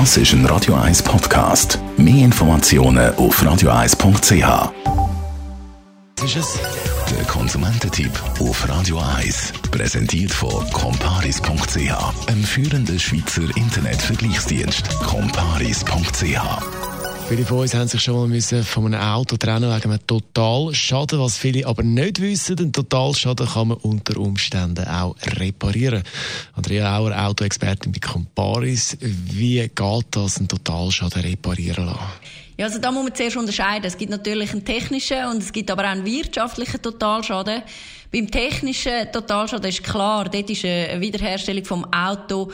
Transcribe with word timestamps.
Das 0.00 0.16
ist 0.16 0.32
ein 0.32 0.44
Radio 0.46 0.74
1 0.74 1.04
Podcast. 1.04 1.78
Mehr 1.96 2.24
Informationen 2.24 3.14
auf 3.14 3.40
radio1.ch. 3.40 4.72
Ist 6.24 6.36
es? 6.36 6.58
Der 7.16 7.24
Konsumententipp 7.26 8.10
auf 8.40 8.68
Radio 8.68 8.98
1. 8.98 9.52
Präsentiert 9.70 10.32
von 10.32 10.68
comparis.ch, 10.72 12.28
einem 12.28 12.42
führenden 12.42 12.98
Schweizer 12.98 13.56
Internetvergleichsdienst. 13.56 14.98
comparis.ch 14.98 16.93
Viele 17.26 17.46
von 17.46 17.60
uns 17.60 17.74
haben 17.74 17.88
sich 17.88 18.02
schon 18.02 18.16
mal 18.16 18.28
müssen 18.28 18.62
von 18.62 18.86
einem 18.86 19.00
Auto 19.00 19.38
trennen 19.38 19.74
wegen 19.74 19.90
einem 19.90 20.06
Totalschaden. 20.06 21.18
Was 21.18 21.38
viele 21.38 21.66
aber 21.66 21.82
nicht 21.82 22.20
wissen, 22.20 22.56
den 22.56 22.70
Totalschaden 22.70 23.46
kann 23.48 23.68
man 23.68 23.78
unter 23.78 24.18
Umständen 24.18 24.86
auch 24.86 25.16
reparieren. 25.38 26.02
Andrea 26.52 26.98
Auer, 26.98 27.26
Autoexpertin 27.26 27.92
bei 27.92 27.98
Comparis. 27.98 28.98
Wie 29.00 29.58
geht 29.60 30.06
das, 30.10 30.36
einen 30.36 30.48
Totalschaden 30.48 31.22
reparieren 31.22 31.86
lassen? 31.86 31.98
Ja, 32.56 32.66
also 32.66 32.78
da 32.78 32.92
muss 32.92 33.02
man 33.02 33.14
zuerst 33.14 33.36
unterscheiden. 33.36 33.84
Es 33.84 33.98
gibt 33.98 34.12
natürlich 34.12 34.52
einen 34.52 34.64
technischen 34.64 35.26
und 35.26 35.42
es 35.42 35.52
gibt 35.52 35.70
aber 35.72 35.82
auch 35.82 35.88
einen 35.88 36.06
wirtschaftlichen 36.06 36.80
Totalschaden. 36.80 37.62
Beim 38.12 38.30
technischen 38.30 39.10
Totalschaden 39.10 39.68
ist 39.68 39.82
klar, 39.82 40.28
dort 40.28 40.48
ist 40.48 40.64
eine 40.64 41.00
Wiederherstellung 41.00 41.64
vom 41.64 41.84
Auto 41.92 42.52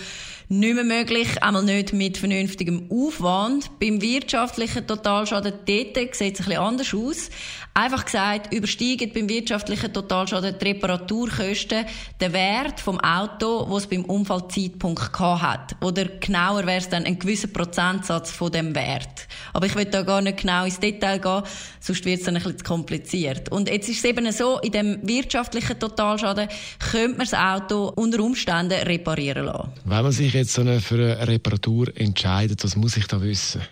nicht 0.52 0.74
mehr 0.74 0.82
möglich, 0.82 1.40
einmal 1.44 1.62
nicht 1.62 1.92
mit 1.92 2.18
vernünftigem 2.18 2.90
Aufwand. 2.90 3.78
Beim 3.78 4.02
wirtschaftlichen 4.02 4.84
Totalschaden 4.84 5.52
dort 5.64 5.66
sieht 5.66 6.06
es 6.06 6.20
ein 6.20 6.32
bisschen 6.32 6.56
anders 6.56 6.92
aus. 6.92 7.30
Einfach 7.72 8.04
gesagt, 8.04 8.52
übersteigen 8.52 9.12
beim 9.12 9.28
wirtschaftlichen 9.28 9.92
Totalschaden 9.92 10.56
die 10.60 10.64
Reparaturkosten 10.64 11.86
den 12.20 12.32
Wert 12.32 12.80
vom 12.80 12.98
Auto, 12.98 13.66
was 13.68 13.84
es 13.84 13.90
beim 13.90 14.04
Unfallzeitpunkt 14.04 15.20
hat. 15.20 15.76
Oder 15.80 16.06
genauer 16.06 16.66
wäre 16.66 16.78
es 16.78 16.88
dann 16.88 17.04
ein 17.04 17.20
gewisser 17.20 17.46
Prozentsatz 17.46 18.32
von 18.32 18.50
dem 18.50 18.74
Wert. 18.74 19.28
Aber 19.52 19.66
ich 19.66 19.76
da 19.90 20.02
gar 20.02 20.22
nicht 20.22 20.38
genau 20.38 20.64
ins 20.64 20.80
Detail 20.80 21.18
gehen, 21.18 21.42
sonst 21.80 22.04
wird 22.04 22.20
es 22.20 22.26
dann 22.26 22.36
ein 22.36 22.42
bisschen 22.42 22.58
zu 22.58 22.64
kompliziert. 22.64 23.50
Und 23.50 23.68
jetzt 23.68 23.88
ist 23.88 23.98
es 23.98 24.04
eben 24.04 24.30
so, 24.32 24.58
in 24.60 24.72
dem 24.72 24.98
wirtschaftlichen 25.02 25.78
Totalschaden 25.78 26.48
könnte 26.90 27.18
man 27.18 27.26
das 27.28 27.34
Auto 27.34 27.92
unter 27.96 28.20
Umständen 28.20 28.72
reparieren 28.72 29.46
lassen. 29.46 29.72
Wenn 29.84 30.02
man 30.02 30.12
sich 30.12 30.32
jetzt 30.32 30.54
für 30.54 30.94
eine 30.94 31.28
Reparatur 31.28 31.88
entscheidet, 31.94 32.62
was 32.64 32.76
muss 32.76 32.96
ich 32.96 33.06
da 33.06 33.20
wissen? 33.20 33.62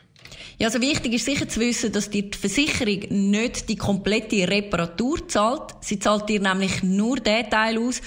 Ja, 0.58 0.66
also 0.66 0.80
wichtig 0.80 1.14
ist 1.14 1.24
sicher 1.24 1.48
zu 1.48 1.60
wissen, 1.60 1.92
dass 1.92 2.10
dir 2.10 2.22
die 2.22 2.36
Versicherung 2.36 3.30
nicht 3.30 3.68
die 3.68 3.76
komplette 3.76 4.48
Reparatur 4.48 5.28
zahlt. 5.28 5.74
Sie 5.80 6.00
zahlt 6.00 6.28
dir 6.28 6.40
nämlich 6.40 6.82
nur 6.82 7.16
den 7.16 7.48
Teil 7.48 7.78
aus, 7.78 8.00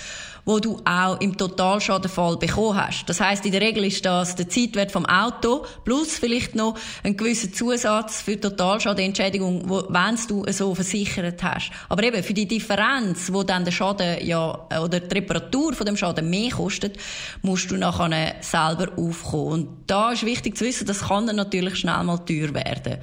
wo 0.45 0.59
du 0.59 0.79
auch 0.85 1.19
im 1.21 1.37
Totalschadenfall 1.37 2.37
bekommen 2.37 2.77
hast. 2.77 3.05
Das 3.07 3.19
heißt, 3.19 3.45
in 3.45 3.51
der 3.51 3.61
Regel 3.61 3.85
ist 3.85 4.05
das 4.05 4.35
der 4.35 4.49
Zeitwert 4.49 4.91
vom 4.91 5.05
Auto 5.05 5.65
plus 5.85 6.17
vielleicht 6.17 6.55
noch 6.55 6.77
ein 7.03 7.15
gewisser 7.15 7.51
Zusatz 7.51 8.21
für 8.21 8.39
Totalschadenentschädigung, 8.39 9.69
wenn 9.69 10.17
du 10.27 10.45
so 10.51 10.73
versichert 10.73 11.43
hast. 11.43 11.71
Aber 11.89 12.03
eben 12.03 12.23
für 12.23 12.33
die 12.33 12.47
Differenz, 12.47 13.31
wo 13.31 13.43
dann 13.43 13.65
der 13.65 13.71
Schaden 13.71 14.25
ja 14.25 14.67
oder 14.81 14.99
die 14.99 15.13
Reparatur 15.13 15.73
von 15.73 15.85
dem 15.85 15.97
Schaden 15.97 16.29
mehr 16.29 16.51
kostet, 16.51 16.97
musst 17.41 17.69
du 17.69 17.77
nachher 17.77 18.35
selber 18.41 18.91
aufkommen. 18.97 19.51
Und 19.51 19.67
da 19.87 20.11
ist 20.11 20.25
wichtig 20.25 20.57
zu 20.57 20.65
wissen, 20.65 20.87
das 20.87 21.07
kann 21.07 21.27
dann 21.27 21.35
natürlich 21.35 21.77
schnell 21.77 22.03
mal 22.03 22.10
teuer 22.19 22.53
werden. 22.53 22.97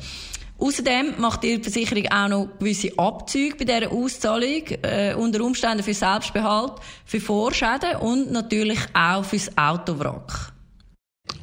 Außerdem 0.59 1.15
macht 1.19 1.45
die 1.45 1.63
Versicherung 1.63 2.07
auch 2.09 2.29
noch 2.29 2.49
gewisse 2.59 2.91
Abzüge 2.99 3.57
bei 3.57 3.65
dieser 3.65 3.93
Auszahlung, 3.93 4.63
äh, 4.83 5.15
unter 5.15 5.45
Umständen 5.45 5.85
für 5.85 5.95
Selbstbehalt, 5.95 6.73
für 7.05 7.21
Vorschäden 7.21 7.97
und 8.01 8.33
natürlich 8.33 8.81
auch 8.93 9.25
fürs 9.25 9.57
Autowrack. 9.57 10.53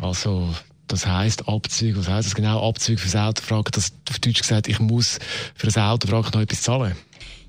Also, 0.01 0.49
das 0.87 1.07
heisst 1.07 1.47
Abzüge, 1.47 1.97
was 1.99 2.09
heisst 2.09 2.27
das 2.27 2.35
genau? 2.35 2.67
Abzüge 2.67 2.99
fürs 2.99 3.15
Autowrack, 3.15 3.71
das 3.71 3.93
auf 4.09 4.19
Deutsch 4.19 4.41
gesagt, 4.41 4.67
ich 4.67 4.79
muss 4.79 5.19
für 5.55 5.67
das 5.67 5.77
Autowrack 5.77 6.33
noch 6.33 6.41
etwas 6.41 6.61
zahlen? 6.61 6.95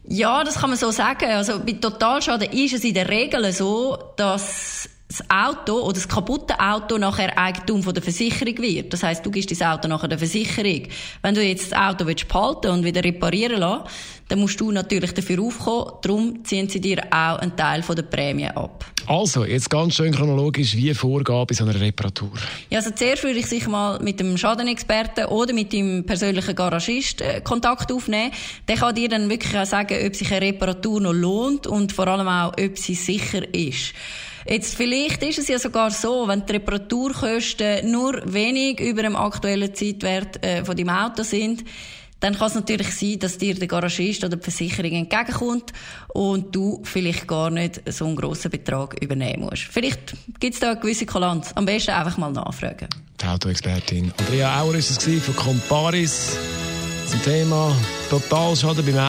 Ja, 0.09 0.45
das 0.45 0.55
kann 0.55 0.71
man 0.71 0.79
so 0.79 0.93
sagen. 0.93 1.29
Also 1.31 1.59
bei 1.59 1.73
Totalschaden 1.73 2.53
ist 2.53 2.75
es 2.75 2.85
in 2.85 2.95
der 2.95 3.09
Regel 3.09 3.53
so, 3.53 3.99
dass 4.17 4.89
das 5.09 5.23
Auto 5.31 5.83
oder 5.83 5.95
das 5.95 6.09
kaputte 6.09 6.59
Auto 6.59 6.99
nachher 6.99 7.39
Eigentum 7.39 7.83
von 7.83 7.95
der 7.95 8.03
Versicherung 8.03 8.59
wird. 8.59 8.93
Das 8.93 9.03
heißt, 9.03 9.25
du 9.25 9.31
gibst 9.31 9.51
das 9.51 9.63
Auto 9.63 9.87
nachher 9.87 10.09
der 10.09 10.19
Versicherung. 10.19 10.83
Wenn 11.23 11.35
du 11.35 11.43
jetzt 11.43 11.71
das 11.71 11.79
Auto 11.79 12.07
willst 12.07 12.27
behalten 12.27 12.71
und 12.71 12.85
wieder 12.85 13.05
reparieren 13.05 13.61
lassen, 13.61 13.85
dann 14.29 14.41
musst 14.41 14.61
du 14.61 14.73
natürlich 14.73 15.15
dafür 15.15 15.41
aufkommen. 15.41 15.93
Darum 16.03 16.45
ziehen 16.45 16.69
sie 16.69 16.81
dir 16.81 17.05
auch 17.13 17.39
einen 17.39 17.57
Teil 17.57 17.83
von 17.85 17.95
der 17.95 18.03
Prämie 18.03 18.49
ab. 18.49 18.85
Also, 19.07 19.45
jetzt 19.45 19.71
ganz 19.71 19.95
schön 19.95 20.13
chronologisch, 20.13 20.75
wie 20.75 20.93
vorgehen 20.93 21.47
bei 21.47 21.55
so 21.55 21.63
einer 21.63 21.81
Reparatur? 21.81 22.33
Ja, 22.71 22.81
also 22.81 22.91
zuerst 22.91 23.23
würde 23.23 23.39
ich 23.39 23.47
sich 23.47 23.69
mal 23.69 24.01
mit 24.01 24.19
dem 24.19 24.37
Schadenexperten 24.37 25.27
oder 25.27 25.53
mit 25.53 25.73
dem 25.73 26.05
persönlichen 26.05 26.57
Garagist 26.57 27.21
äh, 27.21 27.41
Kontakt 27.43 27.93
aufnehmen. 27.93 28.33
Der 28.67 28.75
kann 28.75 28.97
dir 28.97 29.09
dann 29.09 29.31
wirklich 29.31 29.57
auch 29.57 29.65
sagen, 29.65 29.97
ob 30.05 30.17
sich 30.17 30.33
eine 30.33 30.45
Reparatur 30.45 31.01
noch 31.01 31.13
lohnt 31.13 31.69
und 31.69 31.93
vor 31.93 32.09
allem 32.09 32.27
auch, 32.27 32.55
ob 32.61 32.77
sie 32.77 32.97
sicher 32.97 33.55
ist. 33.55 33.95
Jetzt 34.49 34.77
vielleicht 34.77 35.23
ist 35.25 35.39
es 35.39 35.49
ja 35.49 35.59
sogar 35.59 35.91
so, 35.91 36.29
wenn 36.29 36.47
die 36.47 36.53
Reparaturkosten 36.53 37.91
nur 37.91 38.23
wenig 38.33 38.81
über 38.81 39.03
dem 39.03 39.17
aktuellen 39.17 39.75
Zeitwert 39.75 40.45
äh, 40.45 40.65
von 40.65 40.77
deinem 40.77 40.91
Auto 40.91 41.25
sind, 41.25 41.65
dann 42.21 42.35
kann 42.35 42.47
es 42.49 42.55
natürlich 42.55 42.95
sein, 42.95 43.19
dass 43.19 43.39
dir 43.39 43.55
der 43.55 43.69
Garagist 43.69 44.25
oder 44.25 44.37
die 44.37 44.43
Versicherung 44.43 44.93
entgegenkommt 44.93 45.73
und 46.15 46.55
du 46.55 46.81
vielleicht 46.85 47.27
gar 47.27 47.51
nicht 47.51 47.83
so 47.93 48.07
einen 48.07 48.17
grossen 48.17 48.51
Betrag 48.51 48.97
übernehmen 49.03 49.45
musst. 49.45 49.65
Vielleicht 49.65 50.15
gibt 50.41 50.55
es 50.55 50.61
da 50.61 50.71
eine 50.71 50.81
gewisse 50.81 51.07
Kulanz. 51.07 51.53
Am 51.55 51.67
besten 51.67 51.91
einfach 51.91 52.17
mal 52.17 52.33
nachfragen. 52.33 52.89
Die 53.21 53.27
Autoexpertin 53.27 54.13
Andrea 54.17 54.63
Auer 54.63 54.77
ist 54.77 54.91
es 54.91 55.25
von 55.25 55.37
Comparis 55.37 56.37
zum 57.07 57.23
Thema 57.23 57.77
Totalschaden 58.09 58.85
beim 58.87 59.09